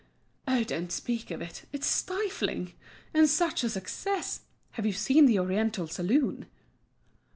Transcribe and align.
"Oh! 0.47 0.63
don't 0.63 0.91
speak 0.91 1.29
of 1.29 1.43
it, 1.43 1.65
it's 1.71 1.85
stifling. 1.85 2.73
And 3.13 3.29
such 3.29 3.63
a 3.63 3.69
success! 3.69 4.39
Have 4.71 4.85
you 4.87 4.93
seen 4.93 5.27
the 5.27 5.37
oriental 5.37 5.85
saloon?" 5.85 6.47